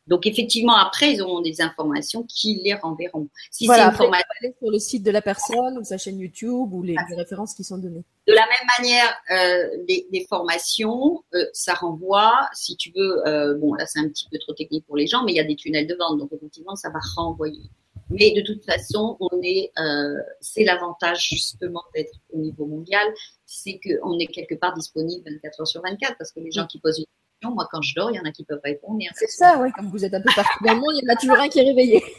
[0.07, 3.29] Donc effectivement, après, ils auront des informations qui les renverront.
[3.51, 6.83] Si voilà, c'est aller sur le site de la personne ou sa chaîne YouTube ou
[6.83, 8.05] les, références qui sont données.
[8.27, 13.75] De la même manière, euh, des, formations, euh, ça renvoie, si tu veux, euh, bon
[13.75, 15.57] là c'est un petit peu trop technique pour les gens, mais il y a des
[15.57, 17.63] tunnels de vente, donc effectivement ça va renvoyer.
[18.11, 23.07] Mais de toute façon, on est, euh, c'est l'avantage justement d'être au niveau mondial,
[23.47, 26.79] c'est qu'on est quelque part disponible 24 heures sur 24 parce que les gens qui
[26.81, 27.05] posent une
[27.51, 28.99] moi, quand je dors, il y en a qui peuvent répondre.
[29.15, 29.71] C'est ça, oui.
[29.73, 31.49] Comme vous êtes un peu partout dans le monde, il y en a toujours un
[31.49, 32.03] qui est réveillé.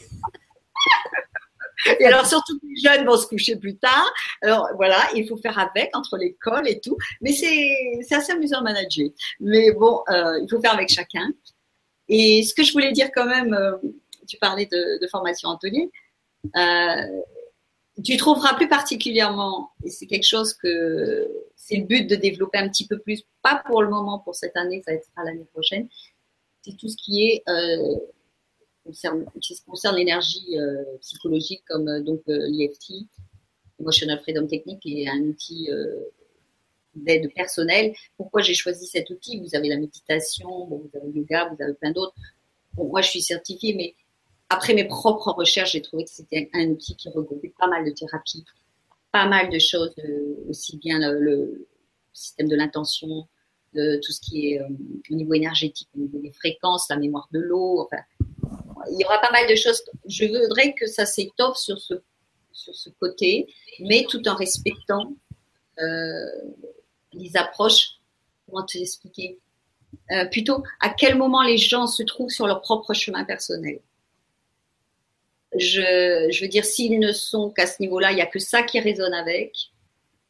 [1.99, 4.11] Et alors, surtout les jeunes vont se coucher plus tard.
[4.41, 6.97] Alors, voilà, il faut faire avec entre l'école et tout.
[7.21, 9.09] Mais c'est assez amusant à manager.
[9.39, 11.29] Mais bon, euh, il faut faire avec chacun.
[12.07, 13.77] Et ce que je voulais dire quand même, euh,
[14.27, 15.91] tu parlais de, de formation atelier.
[16.55, 17.21] Euh,
[18.03, 22.69] tu trouveras plus particulièrement, et c'est quelque chose que c'est le but de développer un
[22.69, 25.87] petit peu plus, pas pour le moment, pour cette année, ça être l'année prochaine.
[26.61, 27.99] C'est tout ce qui est euh,
[28.85, 32.93] concerne, l'énergie euh, psychologique, comme euh, donc euh, l'EFT,
[33.79, 35.67] Emotional Freedom Technique, qui est un outil
[36.95, 37.93] d'aide personnelle.
[38.15, 39.41] Pourquoi j'ai choisi cet outil?
[39.41, 42.15] Vous avez la méditation, vous avez le yoga, vous avez plein d'autres.
[42.73, 43.93] Bon, moi, je suis certifiée, mais
[44.47, 47.91] après mes propres recherches, j'ai trouvé que c'était un outil qui regroupait pas mal de
[47.91, 48.45] thérapies,
[49.15, 51.67] pas mal de choses, euh, aussi bien le,
[52.11, 53.27] système de l'intention,
[53.73, 54.67] de tout ce qui est euh,
[55.09, 57.79] au niveau énergétique, au niveau des fréquences, la mémoire de l'eau.
[57.79, 58.03] Enfin,
[58.91, 59.81] il y aura pas mal de choses.
[60.05, 61.93] Je voudrais que ça s'étoffe sur ce,
[62.51, 63.47] sur ce côté,
[63.79, 65.13] mais tout en respectant
[65.79, 66.25] euh,
[67.13, 67.99] les approches.
[68.45, 69.39] Comment te l'expliquer
[70.11, 73.79] euh, Plutôt, à quel moment les gens se trouvent sur leur propre chemin personnel
[75.57, 78.79] je, veux dire, s'ils ne sont qu'à ce niveau-là, il n'y a que ça qui
[78.79, 79.55] résonne avec,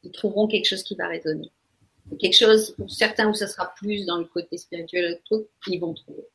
[0.03, 1.51] ils trouveront quelque chose qui va résonner.
[2.19, 5.19] Quelque chose, pour certains, où ça sera plus dans le côté spirituel,
[5.67, 6.27] ils vont trouver.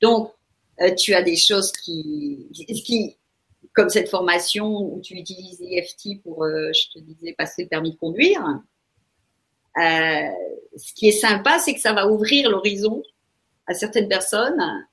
[0.00, 0.32] Donc,
[0.80, 3.16] euh, tu as des choses qui, qui,
[3.72, 7.92] comme cette formation où tu utilises l'EFT pour, euh, je te disais, passer le permis
[7.92, 8.42] de conduire.
[9.78, 10.30] Euh,
[10.76, 13.02] ce qui est sympa, c'est que ça va ouvrir l'horizon
[13.66, 14.86] à certaines personnes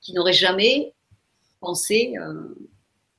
[0.00, 0.94] qui n'auraient jamais
[1.60, 2.54] penser euh,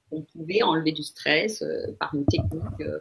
[0.10, 3.00] qu'on pouvait enlever du stress euh, par une technique euh,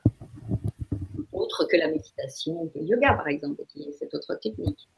[1.33, 4.89] autre que la méditation que le yoga, par exemple, qui est cette autre technique.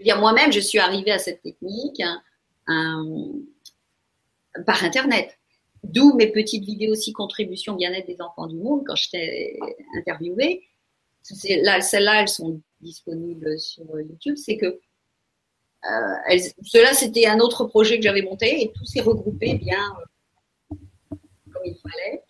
[0.00, 2.02] dire, moi-même, je suis arrivée à cette technique
[2.66, 3.02] hein,
[4.66, 5.38] par Internet.
[5.82, 9.58] D'où mes petites vidéos aussi contribution bien-être des enfants du monde quand je t'ai
[9.96, 10.62] interviewée.
[11.62, 14.36] Là, celles-là, elles sont disponibles sur YouTube.
[14.36, 14.78] C'est que
[15.84, 19.84] euh, cela, c'était un autre projet que j'avais monté et tout s'est regroupé bien
[20.70, 20.76] euh,
[21.52, 22.22] comme il fallait.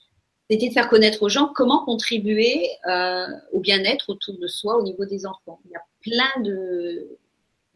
[0.51, 4.83] C'était de faire connaître aux gens comment contribuer euh, au bien-être autour de soi au
[4.83, 5.61] niveau des enfants.
[5.67, 7.19] Il y a plein de,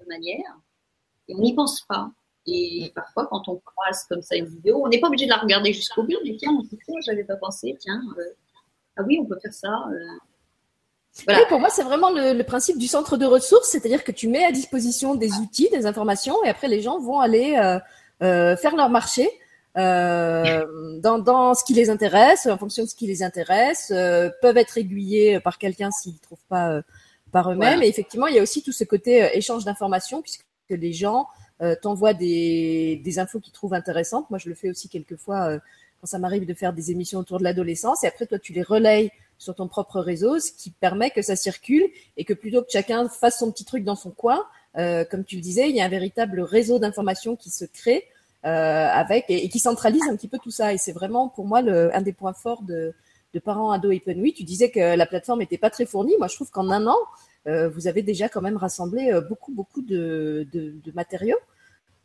[0.08, 0.56] manières
[1.28, 2.10] et on n'y pense pas.
[2.46, 5.38] Et parfois, quand on croise comme ça une vidéo, on n'est pas obligé de la
[5.38, 6.14] regarder jusqu'au bout.
[6.20, 6.52] On dit tiens,
[7.04, 8.00] j'avais pas pensé, tiens,
[8.96, 9.88] ah oui, on peut faire ça.
[11.28, 14.44] Oui, pour moi, c'est vraiment le, principe du centre de ressources, c'est-à-dire que tu mets
[14.44, 17.78] à disposition des outils, des informations, et après les gens vont aller euh,
[18.22, 19.28] euh, faire leur marché
[19.76, 23.88] euh, dans, dans, ce qui les intéresse, en fonction de ce qui les intéresse,
[24.42, 26.80] peuvent être aiguillés par quelqu'un s'ils ne trouvent pas
[27.32, 27.82] par eux-mêmes.
[27.82, 31.28] Et effectivement, il y a aussi tout ce côté échange d'informations, puisque les gens
[31.82, 34.28] t'envoient des, des infos qu'ils trouvent intéressantes.
[34.30, 35.58] Moi, je le fais aussi quelquefois
[36.00, 38.62] quand ça m'arrive de faire des émissions autour de l'adolescence, et après toi, tu les
[38.62, 41.84] relayes sur ton propre réseau, ce qui permet que ça circule
[42.16, 44.44] et que plutôt que chacun fasse son petit truc dans son coin,
[44.78, 48.04] euh, comme tu le disais, il y a un véritable réseau d'informations qui se crée
[48.44, 50.72] euh, avec et, qui centralise un petit peu tout ça.
[50.72, 52.94] Et c'est vraiment pour moi un des points forts de,
[53.44, 54.32] parents ados épanouis.
[54.32, 56.14] Tu disais que la plateforme n'était pas très fournie.
[56.18, 56.96] Moi, je trouve qu'en un an,
[57.46, 60.46] euh, vous avez déjà quand même rassemblé beaucoup, beaucoup de,
[60.94, 61.36] matériaux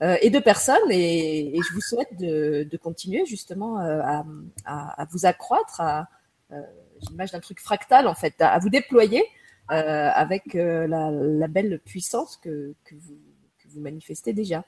[0.02, 0.92] et de personnes.
[0.92, 5.82] Et, et, je vous souhaite de, continuer justement à, vous accroître,
[7.10, 9.24] l'image d'un truc fractal en fait, à, vous déployer
[9.72, 13.18] euh, avec euh, la, belle puissance que, que, vous,
[13.60, 14.66] que, vous, manifestez déjà.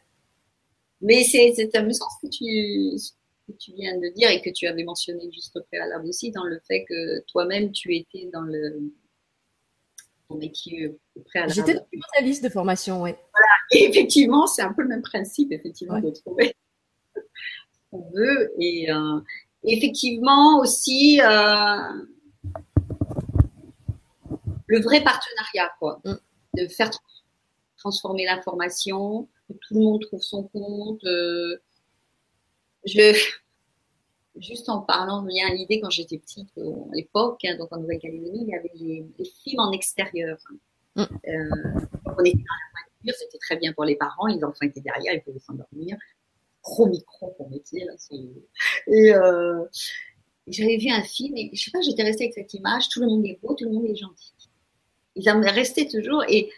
[1.02, 3.14] Mais c'est amusant ce que tu,
[3.48, 6.46] que tu viens de dire et que tu avais mentionné juste au préalable aussi dans
[6.46, 8.92] le fait que toi-même tu étais dans le
[10.30, 11.54] ton métier préalable.
[11.54, 13.12] J'étais journaliste de formation, oui.
[13.12, 16.56] Voilà, et effectivement, c'est un peu le même principe, effectivement, de trouver
[17.16, 17.22] ce
[17.92, 18.54] qu'on veut.
[18.60, 19.20] Et, euh,
[19.66, 21.78] effectivement aussi euh,
[24.74, 26.02] le vrai partenariat, quoi.
[26.04, 26.16] Mm.
[26.56, 26.92] De faire
[27.78, 31.04] transformer l'information, que tout le monde trouve son compte.
[31.06, 31.58] Euh,
[32.86, 33.14] je,
[34.38, 37.72] juste en parlant, il y a l'idée quand j'étais petite, euh, à l'époque, hein, donc
[37.72, 39.06] en Nouvelle-Calédonie, il y avait les,
[39.44, 40.38] films en extérieur.
[40.96, 41.02] Mm.
[41.02, 41.06] Euh,
[42.06, 45.14] on était dans la voiture, c'était très bien pour les parents, les enfants étaient derrière,
[45.14, 45.98] ils pouvaient s'endormir
[46.64, 47.86] gros micro pour métier.
[47.86, 47.94] Là,
[48.88, 49.66] et euh,
[50.48, 52.90] j'avais vu un film et je sais pas, j'étais restée avec cette image.
[52.90, 54.34] Tout le monde est beau, tout le monde est gentil.
[55.16, 56.50] Ils me resté toujours et,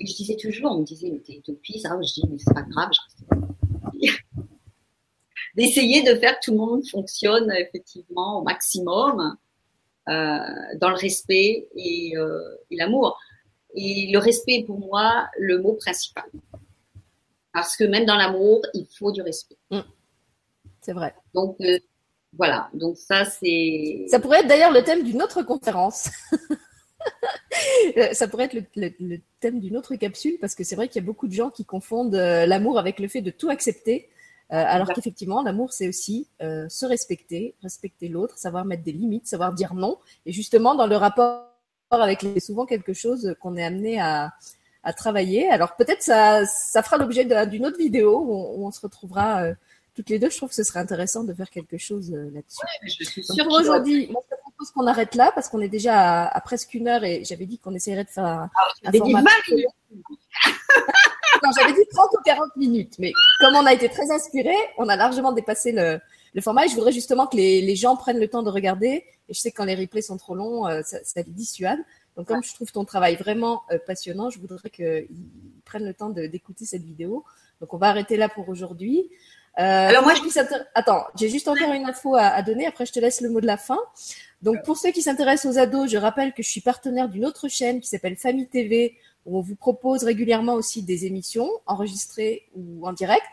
[0.00, 1.86] je disais toujours, on me disait, mais t'es utopiste.
[1.90, 4.08] Ah, je dis, mais c'est pas grave, je
[5.56, 9.36] D'essayer de faire que tout le monde fonctionne effectivement au maximum
[10.08, 10.38] euh,
[10.76, 13.18] dans le respect et, euh, et l'amour.
[13.74, 16.24] Et le respect est pour moi le mot principal.
[17.52, 19.56] Parce que même dans l'amour, il faut du respect.
[19.70, 19.80] Mm.
[20.80, 21.14] C'est vrai.
[21.34, 21.78] Donc, euh,
[22.32, 22.70] voilà.
[22.72, 24.06] Donc, ça, c'est.
[24.08, 26.08] Ça pourrait être d'ailleurs le thème d'une autre conférence.
[28.12, 31.06] ça pourrait être le, thème d'une autre capsule parce que c'est vrai qu'il y a
[31.06, 34.08] beaucoup de gens qui confondent euh, l'amour avec le fait de tout accepter.
[34.50, 39.52] Euh, alors qu'effectivement, l'amour, c'est aussi se respecter, respecter l'autre, savoir mettre des limites, savoir
[39.52, 39.98] dire non.
[40.24, 41.44] Et justement, dans le rapport
[41.90, 44.32] avec les, souvent quelque chose qu'on est amené à,
[44.82, 45.48] à travailler.
[45.50, 49.54] Alors peut-être ça, ça fera l'objet d'une autre vidéo où on, se retrouvera euh,
[49.94, 50.30] toutes les deux.
[50.30, 53.36] Je trouve que ce serait intéressant de faire quelque chose euh, là-dessus.
[53.36, 56.74] Ouais, pour aujourd'hui, moi, je propose qu'on arrête là parce qu'on est déjà à, presque
[56.74, 58.50] une heure et j'avais dit qu'on essayerait de faire un,
[58.84, 59.22] ah, format.
[59.52, 64.88] non, j'avais dit 30 ou 40 minutes, mais comme on a été très inspiré, on
[64.88, 66.00] a largement dépassé le,
[66.34, 66.66] le format.
[66.66, 69.04] Et je voudrais justement que les, les, gens prennent le temps de regarder.
[69.28, 71.78] Et je sais que quand les replays sont trop longs, euh, ça, ça les dissuade.
[72.16, 75.06] Donc, comme je trouve ton travail vraiment euh, passionnant, je voudrais qu'ils
[75.64, 77.24] prennent le temps d'écouter cette vidéo.
[77.60, 79.08] Donc, on va arrêter là pour aujourd'hui.
[79.58, 80.20] Euh, Alors moi, je
[80.74, 82.66] attends, j'ai juste encore une info à, à, donner.
[82.66, 83.78] Après, je te laisse le mot de la fin.
[84.40, 87.48] Donc, pour ceux qui s'intéressent aux ados, je rappelle que je suis partenaire d'une autre
[87.48, 92.86] chaîne qui s'appelle Famille TV, où on vous propose régulièrement aussi des émissions enregistrées ou
[92.86, 93.26] en direct.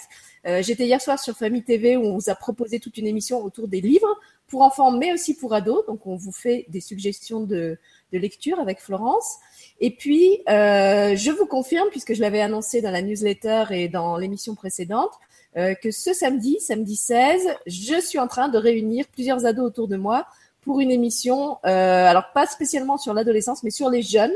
[0.48, 3.44] Euh, J'étais hier soir sur Famille TV où on vous a proposé toute une émission
[3.44, 5.86] autour des livres pour enfants, mais aussi pour ados.
[5.86, 7.78] Donc, on vous fait des suggestions de,
[8.12, 9.38] de lecture avec Florence.
[9.80, 14.18] Et puis, euh, je vous confirme, puisque je l'avais annoncé dans la newsletter et dans
[14.18, 15.12] l'émission précédente,
[15.56, 19.96] que ce samedi, samedi 16, je suis en train de réunir plusieurs ados autour de
[19.96, 20.28] moi
[20.66, 24.34] pour une émission, euh, alors pas spécialement sur l'adolescence, mais sur les jeunes,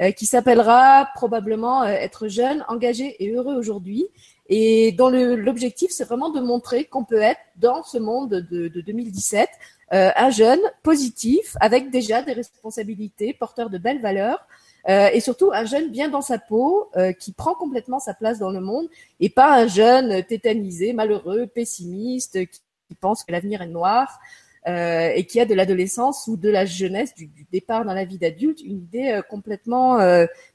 [0.00, 4.06] euh, qui s'appellera probablement euh, Être jeune, engagé et heureux aujourd'hui.
[4.48, 8.80] Et dont l'objectif, c'est vraiment de montrer qu'on peut être dans ce monde de, de
[8.80, 9.48] 2017
[9.92, 14.38] euh, un jeune positif avec déjà des responsabilités, porteur de belles valeurs.
[14.88, 18.38] Euh, et surtout un jeune bien dans sa peau, euh, qui prend complètement sa place
[18.38, 18.88] dans le monde,
[19.18, 22.60] et pas un jeune tétanisé, malheureux, pessimiste, qui,
[23.00, 24.18] pense que l'avenir est noir,
[24.66, 28.18] euh, et qui a de l'adolescence ou de la jeunesse, du, départ dans la vie
[28.18, 29.98] d'adulte, une idée euh, complètement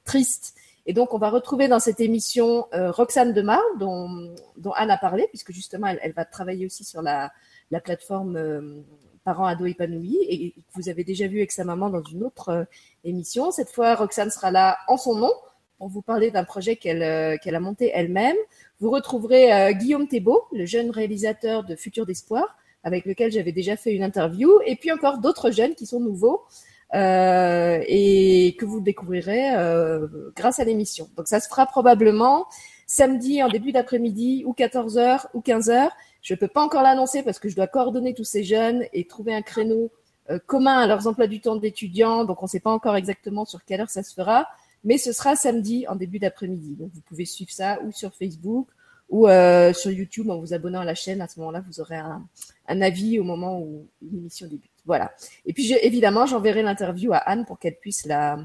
[0.03, 0.55] triste.
[0.87, 5.27] Et donc, on va retrouver dans cette émission Roxane Demar, dont, dont Anne a parlé,
[5.29, 7.31] puisque justement, elle, elle va travailler aussi sur la,
[7.71, 8.83] la plateforme
[9.25, 12.49] parents ados épanouis et que vous avez déjà vu avec sa maman dans une autre
[12.49, 12.63] euh,
[13.03, 13.51] émission.
[13.51, 15.33] Cette fois, Roxane sera là en son nom
[15.77, 18.37] pour vous parler d'un projet qu'elle euh, qu'elle a monté elle-même.
[18.79, 23.75] Vous retrouverez euh, Guillaume Thébault, le jeune réalisateur de Futur d'Espoir, avec lequel j'avais déjà
[23.75, 26.45] fait une interview, et puis encore d'autres jeunes qui sont nouveaux
[26.93, 31.09] euh, et que vous découvrirez euh, grâce à l'émission.
[31.17, 32.45] Donc ça se fera probablement
[32.85, 35.89] samedi en début d'après-midi ou 14h ou 15h.
[36.25, 39.05] Je ne peux pas encore l'annoncer parce que je dois coordonner tous ces jeunes et
[39.05, 39.91] trouver un créneau
[40.31, 42.25] euh, commun à leurs emplois du temps d'étudiants.
[42.25, 44.47] Donc, on ne sait pas encore exactement sur quelle heure ça se fera.
[44.83, 46.77] Mais ce sera samedi en début d'après-midi.
[46.79, 48.67] Donc, vous pouvez suivre ça ou sur Facebook
[49.07, 51.21] ou euh, sur YouTube en vous abonnant à la chaîne.
[51.21, 52.25] À ce moment-là, vous aurez un,
[52.67, 54.71] un avis au moment où l'émission débute.
[54.83, 55.13] Voilà.
[55.45, 58.39] Et puis, je, évidemment, j'enverrai l'interview à Anne pour qu'elle puisse la,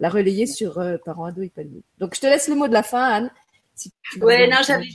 [0.00, 1.82] la relayer sur euh, Parents Ados épanouis.
[1.98, 3.30] Donc, je te laisse le mot de la fin, Anne.
[3.74, 3.90] Si
[4.20, 4.90] ouais, non, j'avais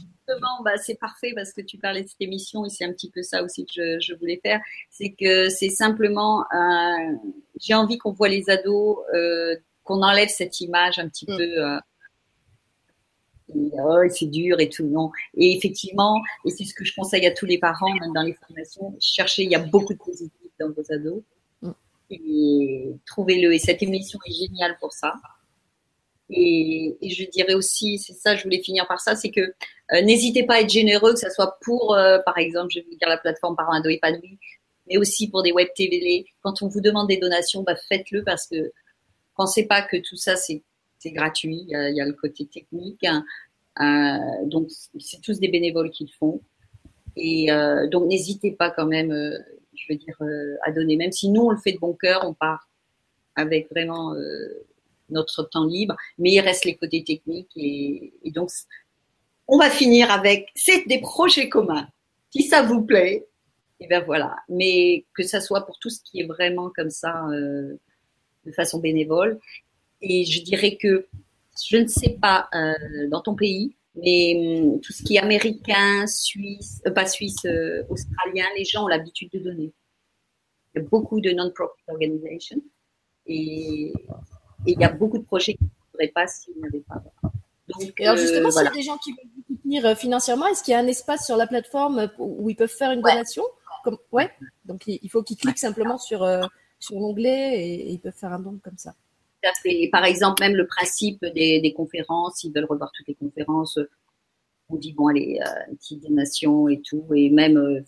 [0.63, 3.23] bah, c'est parfait parce que tu parlais de cette émission et c'est un petit peu
[3.23, 4.59] ça aussi que je, voulais faire.
[4.89, 7.15] C'est que c'est simplement, euh,
[7.59, 11.37] j'ai envie qu'on voit les ados, euh, qu'on enlève cette image un petit mm.
[11.37, 11.65] peu.
[11.65, 11.79] Euh,
[13.55, 15.11] oh, c'est dur et tout non.
[15.35, 18.33] Et effectivement, et c'est ce que je conseille à tous les parents, même dans les
[18.33, 19.43] formations, cherchez.
[19.43, 21.21] Il y a beaucoup de positifs dans vos ados
[21.61, 21.71] mm.
[22.11, 23.53] et trouvez-le.
[23.53, 25.15] Et cette émission est géniale pour ça.
[26.29, 29.53] Et, et, je dirais aussi, c'est ça, je voulais finir par ça, c'est que
[29.91, 32.97] n'hésitez pas à être généreux, que ce soit pour, euh, par exemple, je vais vous
[32.97, 34.37] dire la plateforme Parents Ado Épanoui,
[34.87, 36.25] mais aussi pour des web TV.
[36.41, 38.71] Quand on vous demande des donations, bah, faites-le parce que
[39.35, 40.63] pensez pas que tout ça c'est
[41.11, 41.63] gratuit.
[41.67, 43.03] Il y, a, il y, a, le côté technique.
[43.03, 43.23] Hein.
[43.79, 44.69] Euh, donc
[44.99, 46.41] c'est tous des bénévoles qui le font.
[47.15, 49.37] Et euh, donc n'hésitez pas quand même, euh,
[49.75, 50.17] je veux dire,
[50.63, 50.97] à donner.
[50.97, 52.67] Même si nous on le fait de bon cœur, on part
[53.35, 54.15] avec vraiment
[55.09, 58.49] notre temps libre, mais il reste les côtés techniques et, et donc
[59.47, 61.87] on va finir avec c'est des projets communs.
[62.31, 63.27] Si ça vous plaît,
[63.79, 64.35] et eh ben voilà.
[64.49, 67.77] Mais que ça soit pour tout ce qui est vraiment comme ça, euh,
[68.45, 69.39] de façon bénévole.
[70.01, 71.07] Et je dirais que
[71.69, 76.07] je ne sais pas euh, dans ton pays, mais hum, tout ce qui est américain,
[76.07, 79.73] suisse, euh, pas suisse, euh, australien, les gens ont l'habitude de donner.
[80.75, 82.61] Il y a beaucoup de non-profit organisations
[83.25, 83.93] et
[84.65, 87.03] et il y a beaucoup de projets qui ne pourraient pas s'il n'y avait pas.
[87.67, 90.47] Donc, alors justement, euh, s'il y a des gens qui veulent vous soutenir euh, financièrement,
[90.47, 93.43] est-ce qu'il y a un espace sur la plateforme où ils peuvent faire une donation?
[93.83, 93.97] Comme...
[94.11, 94.31] Ouais.
[94.65, 96.43] Donc il faut qu'ils cliquent simplement sur euh,
[96.79, 98.95] sur l'onglet et, ils peuvent faire un don comme ça.
[99.91, 103.79] Par exemple, même le principe des, des conférences, ils veulent revoir toutes les conférences.
[104.69, 105.39] On dit bon allez,
[105.69, 107.83] une petite donation et tout, et même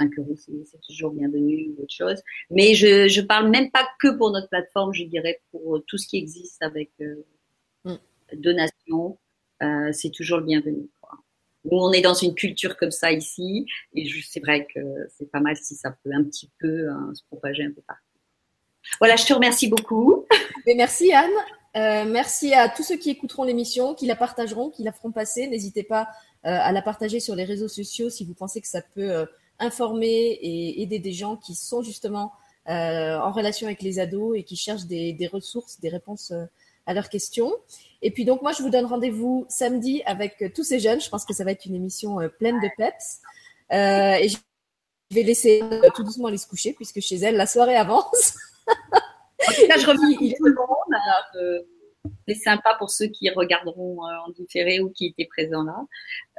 [0.00, 2.20] 5 euros, c'est toujours bienvenu ou autre chose.
[2.50, 6.06] Mais je je parle même pas que pour notre plateforme, je dirais pour tout ce
[6.08, 7.24] qui existe avec euh.
[8.36, 9.18] Donation,
[9.62, 10.88] euh, c'est toujours le bienvenu.
[11.64, 14.80] Nous, on est dans une culture comme ça ici, et c'est vrai que
[15.16, 18.02] c'est pas mal si ça peut un petit peu hein, se propager un peu partout.
[18.98, 20.26] Voilà, je te remercie beaucoup.
[20.66, 21.30] Merci Anne.
[21.74, 25.46] Euh, merci à tous ceux qui écouteront l'émission, qui la partageront, qui la feront passer.
[25.46, 26.02] N'hésitez pas
[26.44, 29.26] euh, à la partager sur les réseaux sociaux si vous pensez que ça peut
[29.58, 32.32] informer et aider des gens qui sont justement
[32.66, 36.32] en relation avec les ados et qui cherchent des, des ressources, des réponses
[36.86, 37.52] à leurs questions.
[38.02, 41.00] Et puis donc moi, je vous donne rendez-vous samedi avec tous ces jeunes.
[41.00, 43.20] Je pense que ça va être une émission pleine de peps.
[43.70, 44.36] et je
[45.14, 45.62] vais laisser
[45.94, 48.36] tout doucement aller se coucher puisque chez elle, la soirée avance.
[49.48, 51.00] En tout cas, je remercie tout le monde.
[51.36, 51.60] Euh,
[52.26, 55.84] c'est sympa pour ceux qui regarderont euh, en différé ou qui étaient présents là.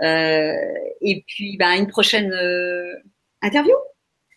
[0.01, 2.33] Euh, et puis, ben, une prochaine
[3.41, 3.75] interview.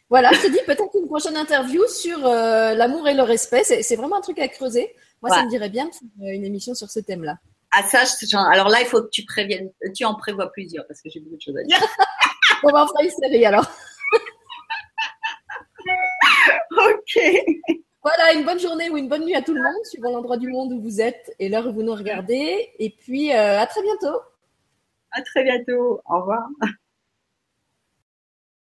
[0.09, 3.64] Voilà, je te dis peut-être une prochaine interview sur l'amour et le respect.
[3.64, 4.94] C'est vraiment un truc à creuser.
[5.22, 7.38] Moi, ça me dirait bien de faire une émission sur ce thème-là.
[7.72, 8.04] Ah ça,
[8.50, 11.36] alors là, il faut que tu préviennes, tu en prévois plusieurs parce que j'ai beaucoup
[11.36, 11.78] de choses à dire.
[12.62, 13.66] On va en faire une série alors.
[16.70, 17.20] ok.
[18.02, 20.48] Voilà, une bonne journée ou une bonne nuit à tout le monde, suivant l'endroit du
[20.48, 22.70] monde où vous êtes et l'heure où vous nous regardez.
[22.78, 24.20] Et puis, euh, à très bientôt.
[25.10, 26.00] À très bientôt.
[26.08, 26.48] Au revoir.